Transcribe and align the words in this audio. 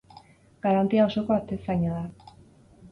Garantia 0.63 1.05
osoko 1.11 1.37
atezaina 1.37 2.01
da. 2.03 2.35